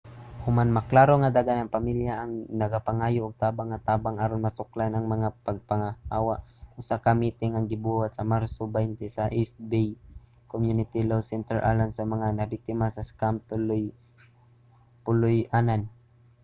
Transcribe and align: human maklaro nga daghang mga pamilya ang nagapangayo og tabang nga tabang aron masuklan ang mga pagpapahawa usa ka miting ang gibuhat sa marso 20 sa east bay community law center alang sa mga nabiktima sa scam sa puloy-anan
human 0.45 0.69
maklaro 0.77 1.13
nga 1.19 1.33
daghang 1.37 1.61
mga 1.69 1.75
pamilya 1.77 2.13
ang 2.17 2.31
nagapangayo 2.61 3.21
og 3.25 3.39
tabang 3.43 3.67
nga 3.69 3.83
tabang 3.89 4.17
aron 4.23 4.41
masuklan 4.45 4.91
ang 4.93 5.05
mga 5.13 5.29
pagpapahawa 5.45 6.35
usa 6.79 6.95
ka 7.03 7.11
miting 7.21 7.53
ang 7.53 7.67
gibuhat 7.73 8.11
sa 8.13 8.27
marso 8.33 8.61
20 8.69 9.17
sa 9.17 9.23
east 9.41 9.57
bay 9.71 9.89
community 10.51 10.99
law 11.09 11.21
center 11.31 11.57
alang 11.69 11.91
sa 11.93 12.03
mga 12.13 12.27
nabiktima 12.37 12.87
sa 12.91 13.01
scam 13.09 13.35
sa 13.49 13.55
puloy-anan 15.05 15.81